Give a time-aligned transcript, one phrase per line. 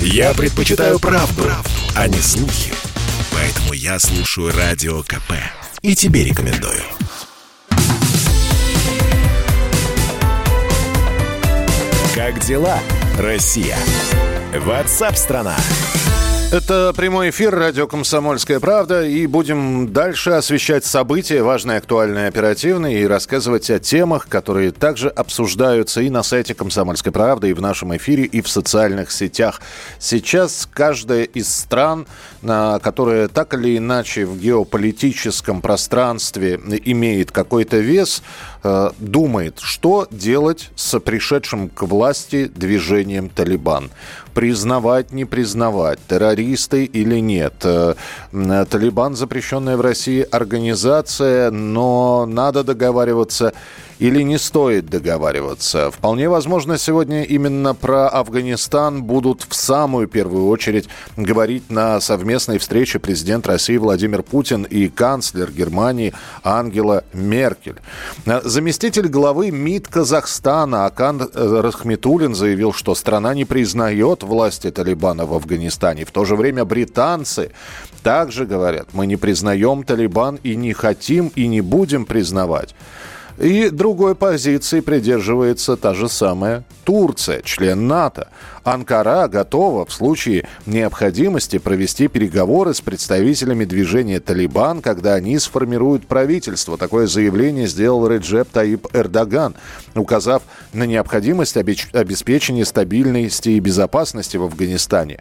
[0.00, 2.72] Я предпочитаю правду, правду, а не слухи.
[3.32, 5.32] Поэтому я слушаю Радио КП.
[5.82, 6.82] И тебе рекомендую.
[12.14, 12.78] Как дела,
[13.18, 13.76] Россия?
[14.54, 15.56] Ватсап-страна!
[16.52, 19.04] Это прямой эфир радио «Комсомольская правда».
[19.04, 26.02] И будем дальше освещать события, важные, актуальные, оперативные, и рассказывать о темах, которые также обсуждаются
[26.02, 29.60] и на сайте «Комсомольской правды», и в нашем эфире, и в социальных сетях.
[29.98, 32.06] Сейчас каждая из стран,
[32.40, 38.22] которая так или иначе в геополитическом пространстве имеет какой-то вес,
[38.62, 43.90] э, думает, что делать с пришедшим к власти движением «Талибан»
[44.36, 47.54] признавать, не признавать, террористы или нет.
[47.64, 47.94] Э,
[48.68, 53.54] Талибан запрещенная в России организация, но надо договариваться
[53.98, 55.90] или не стоит договариваться.
[55.90, 62.98] Вполне возможно, сегодня именно про Афганистан будут в самую первую очередь говорить на совместной встрече
[62.98, 66.12] президент России Владимир Путин и канцлер Германии
[66.44, 67.76] Ангела Меркель.
[68.44, 76.04] Заместитель главы МИД Казахстана Акан Рахметулин заявил, что страна не признает власти Талибана в Афганистане.
[76.04, 77.52] В то же время британцы
[78.02, 82.74] также говорят, мы не признаем Талибан и не хотим и не будем признавать.
[83.38, 88.28] И другой позиции придерживается та же самая Турция, член НАТО.
[88.64, 96.78] Анкара готова в случае необходимости провести переговоры с представителями движения «Талибан», когда они сформируют правительство.
[96.78, 99.54] Такое заявление сделал Реджеп Таип Эрдоган,
[99.94, 100.42] указав
[100.72, 105.20] на необходимость обеспечения стабильности и безопасности в Афганистане.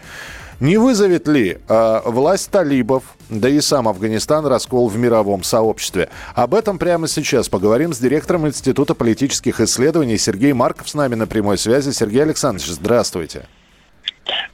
[0.59, 6.09] Не вызовет ли э, власть талибов, да и сам Афганистан, раскол в мировом сообществе?
[6.33, 11.27] Об этом прямо сейчас поговорим с директором Института политических исследований Сергей Марков с нами на
[11.27, 11.91] прямой связи.
[11.91, 13.47] Сергей Александрович, здравствуйте.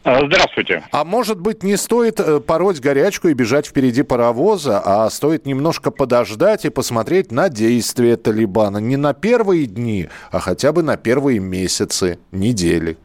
[0.03, 0.83] А, здравствуйте.
[0.91, 5.91] А может быть, не стоит э, пороть горячку и бежать впереди паровоза, а стоит немножко
[5.91, 11.39] подождать и посмотреть на действия Талибана не на первые дни, а хотя бы на первые
[11.39, 12.97] месяцы, недели?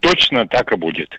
[0.00, 1.10] Точно так и будет.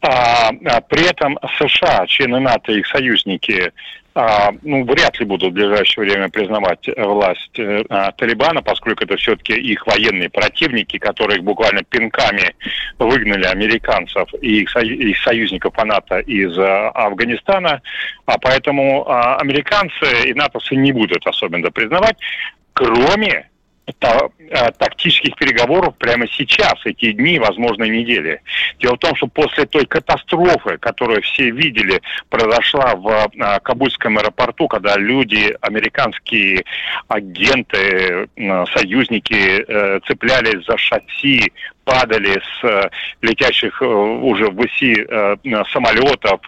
[0.00, 3.72] А, а при этом США, члены НАТО и их союзники,
[4.14, 9.52] а, ну, вряд ли будут в ближайшее время признавать власть а, Талибана, поскольку это все-таки
[9.52, 12.54] их военные противники, которые буквально пинками
[12.98, 17.82] выгнали американцев и их, их союзников по НАТО из а, Афганистана.
[18.26, 22.16] А поэтому а, американцы и натовцы не будут особенно признавать,
[22.72, 23.49] кроме Э,
[23.98, 28.40] тактических переговоров прямо сейчас, эти дни, возможно, недели.
[28.78, 34.68] Дело в том, что после той катастрофы, которую все видели, произошла в э, Кабульском аэропорту,
[34.68, 36.64] когда люди, американские
[37.08, 41.52] агенты, э, союзники цеплялись за шасси
[41.84, 42.90] падали с э,
[43.22, 45.36] летящих э, уже в ВСИ э,
[45.72, 46.40] самолетов.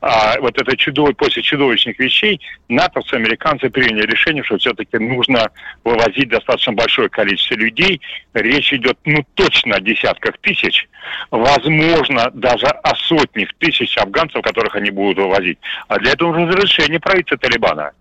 [0.00, 5.50] А вот это чудо, после чудовищных вещей натовцы, американцы приняли решение, что все-таки нужно
[5.84, 8.00] вывозить достаточно большое количество людей.
[8.34, 10.88] Речь идет, ну, точно о десятках тысяч,
[11.30, 15.58] возможно, даже о сотнях тысяч афганцев, которых они будут вывозить.
[15.88, 17.92] А для этого нужно разрешение правительства Талибана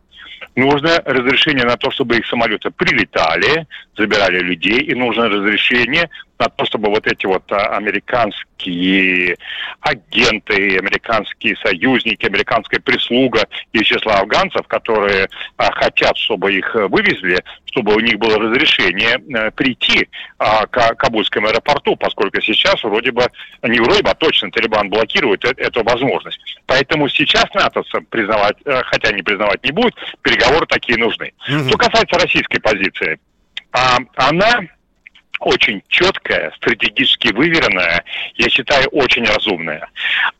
[0.55, 3.67] нужно разрешение на то, чтобы их самолеты прилетали,
[3.99, 9.35] забирали людей, и нужно разрешение на то, чтобы вот эти вот а, американские
[9.81, 15.27] агенты, американские союзники, американская прислуга из числа афганцев, которые
[15.57, 21.49] а, хотят, чтобы их вывезли, чтобы у них было разрешение а, прийти а, к Кабульскому
[21.49, 23.27] аэропорту, поскольку сейчас вроде бы,
[23.63, 26.39] не вроде бы, а точно Талибан блокирует э эту возможность.
[26.65, 31.33] Поэтому сейчас натовцам признавать, э, хотя не признавать не будет, переговоры такие нужны.
[31.43, 33.19] Что касается российской позиции,
[33.71, 34.61] а, она
[35.39, 38.03] очень четкая, стратегически выверенная,
[38.35, 39.87] я считаю, очень разумная.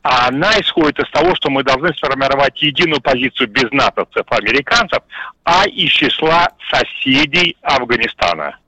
[0.02, 5.02] А она исходит из того, что мы должны сформировать единую позицию без натовцев, американцев,
[5.44, 8.58] а из числа соседей Афганистана.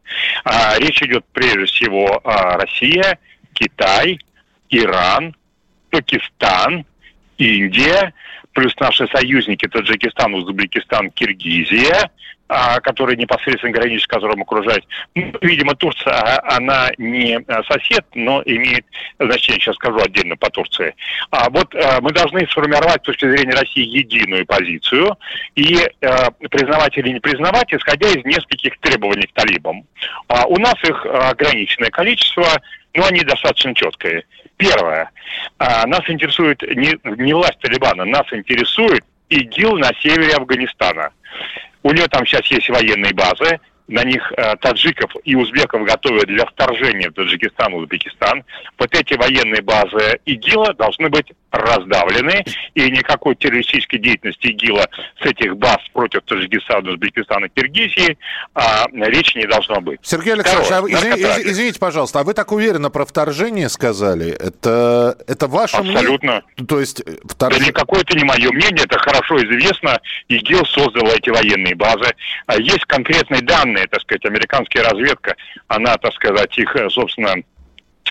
[0.45, 3.19] А, речь идет прежде всего о Россия,
[3.53, 4.19] Китай,
[4.71, 5.36] Иран,
[5.91, 6.86] Пакистан,
[7.36, 8.15] Индия,
[8.53, 12.10] плюс наши союзники Таджикистан, Узбекистан, Киргизия–
[12.54, 14.84] а, который непосредственно граничит, которым окружает.
[15.15, 18.84] Ну, видимо, Турция, а, она не а, сосед, но имеет
[19.19, 20.95] значение, сейчас скажу отдельно по Турции.
[21.31, 21.72] А вот
[22.03, 25.16] мы должны сформировать с точки зрения России единую позицию
[25.55, 25.78] и
[26.51, 29.87] признавать или не признавать, исходя из нескольких требований к талибам.
[30.48, 32.45] У нас их ограниченное количество,
[32.94, 34.24] но они достаточно четкие.
[34.56, 35.10] Первое.
[35.59, 41.10] Нас интересует не, не власть Талибана, нас интересует ИГИЛ на севере Афганистана.
[41.83, 43.59] У нее там сейчас есть военные базы,
[43.89, 48.45] на них э, таджиков и узбеков готовят для вторжения в Таджикистан и Узбекистан.
[48.79, 52.45] Вот эти военные базы ИГИЛа должны быть раздавлены,
[52.75, 54.89] и никакой террористической деятельности ИГИЛа
[55.23, 58.17] с этих баз против Таджикистана, Узбекистана, Киргизии
[58.55, 60.01] а, речи не должно быть.
[60.03, 64.31] Сергей Александрович, Второе, а, извини, извините, пожалуйста, а вы так уверенно про вторжение сказали?
[64.31, 66.43] Это, это ваше Абсолютно.
[66.57, 66.67] мнение?
[66.67, 67.59] То есть э, вторж...
[67.59, 70.01] Да никакое это не мое мнение, это хорошо известно.
[70.29, 72.15] ИГИЛ создал эти военные базы.
[72.47, 75.36] А есть конкретные данные, так сказать, американская разведка,
[75.69, 77.34] она, так сказать, их, э, собственно,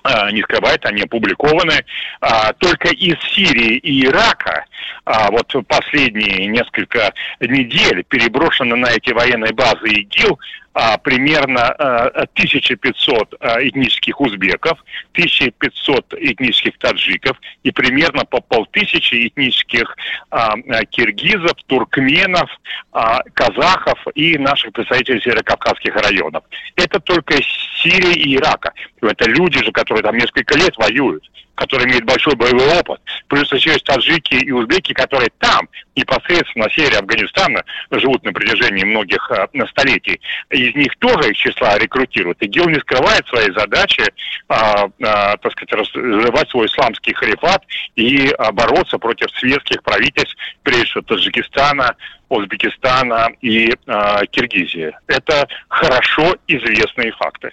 [0.04, 1.86] а, не скрывает, они опубликованы.
[2.22, 4.66] А, только из Сирии и Ирака
[5.06, 10.40] а, вот последние несколько недель переброшено на эти военные базы ИГИЛ
[10.74, 14.80] а, примерно а, 1500 а, этнических узбеков,
[15.14, 19.96] 1500 этнических таджиков и примерно по полтысячи этнических
[20.30, 20.56] а,
[20.86, 22.50] киргизов, туркменов,
[22.92, 26.44] а, казахов и наших представителей северокавказских районов.
[26.76, 27.46] Это только из
[27.82, 28.72] Сирии и Ирака.
[29.02, 31.30] Это люди же, которые там несколько лет воюют
[31.62, 36.72] который имеет большой боевой опыт, плюс еще есть таджики и узбеки, которые там, непосредственно на
[36.72, 40.20] севере Афганистана, живут на протяжении многих э, столетий.
[40.50, 42.42] Из них тоже из числа рекрутируют.
[42.42, 44.08] ИГИЛ не скрывает своей задачи, э,
[44.50, 47.64] э, так сказать, развивать свой исламский халифат
[47.96, 51.96] и э, бороться против светских правительств, прежде всего Таджикистана,
[52.32, 54.96] Узбекистана и э, Киргизии.
[55.08, 57.52] Это хорошо известные факты.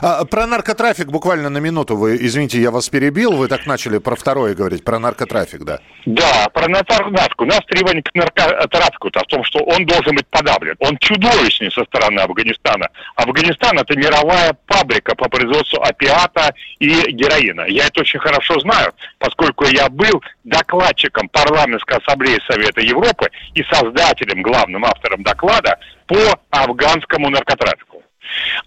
[0.00, 1.96] А, про наркотрафик буквально на минуту.
[1.96, 3.32] Вы, извините, я вас перебил.
[3.32, 5.80] Вы так начали про второе говорить, про наркотрафик, да?
[6.06, 7.40] Да, про наркотрафик.
[7.40, 10.74] У нас требование к наркотрафику -то в том, что он должен быть подавлен.
[10.78, 12.88] Он чудовищный со стороны Афганистана.
[13.16, 17.66] Афганистан– это мировая фабрика по производству опиата и героина.
[17.68, 24.42] Я это очень хорошо знаю, поскольку я был докладчиком парламентской ассамблеи Совета Европы и создателем,
[24.42, 27.93] главным автором доклада по афганскому наркотрафику.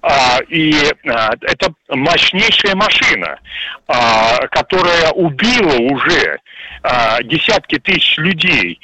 [0.01, 0.74] А, и
[1.07, 3.39] а, это мощнейшая машина,
[3.88, 6.39] а, которая убила уже
[6.83, 8.79] а, десятки тысяч людей.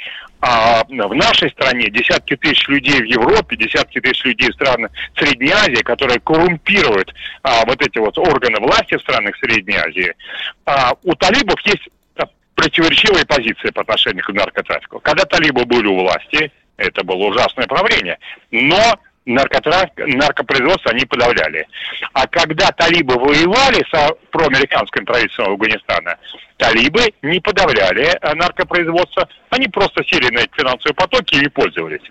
[0.45, 5.51] А в нашей стране десятки тысяч людей в Европе, десятки тысяч людей в странах Средней
[5.51, 7.13] Азии, которые коррумпируют
[7.44, 10.13] а, вот эти вот органы власти в странах Средней Азии,
[10.66, 11.88] а, у талибов есть
[12.56, 15.00] противоречивые позиции по отношению к наркотрафику.
[15.00, 18.18] Когда талибы были у власти, это было ужасное правление,
[18.51, 21.68] но наркотрафик, наркопроизводство они подавляли.
[22.14, 26.18] А когда талибы воевали со проамериканским правительством Афганистана,
[26.58, 32.02] талибы не подавляли э, наркопроизводство, они просто сели на эти финансовые потоки и пользовались.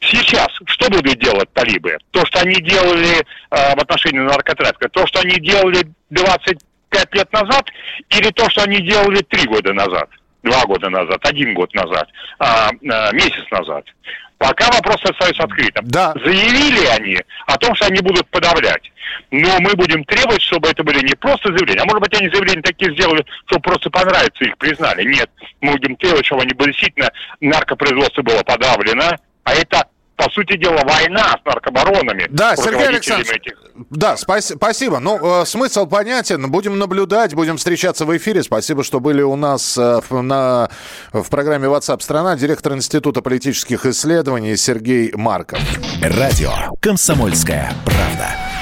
[0.00, 1.96] Сейчас что будут делать талибы?
[2.10, 7.66] То, что они делали э, в отношении наркотрафика, то, что они делали 25 лет назад,
[8.10, 10.08] или то, что они делали 3 года назад,
[10.42, 12.08] 2 года назад, 1 год назад,
[12.38, 13.84] а, а, месяц назад.
[14.44, 15.86] Пока вопрос остается открытым.
[15.88, 16.12] Да.
[16.22, 18.92] Заявили они о том, что они будут подавлять.
[19.30, 22.60] Но мы будем требовать, чтобы это были не просто заявления, а может быть они заявления
[22.60, 25.02] такие сделали, чтобы просто понравится, их признали.
[25.04, 25.30] Нет,
[25.62, 27.10] мы будем требовать, чтобы они действительно
[27.40, 32.26] наркопроизводство было подавлено, а это по сути дела, война с наркобаронами.
[32.28, 33.58] Да, Сергей Александрович, этих...
[33.90, 34.98] да, спас- спасибо.
[34.98, 36.50] Ну, э, смысл понятен.
[36.50, 38.42] Будем наблюдать, будем встречаться в эфире.
[38.42, 40.70] Спасибо, что были у нас э, в, на,
[41.12, 45.60] в программе WhatsApp страна директор Института политических исследований Сергей Марков.
[46.02, 46.50] Радио
[46.80, 48.53] «Комсомольская правда».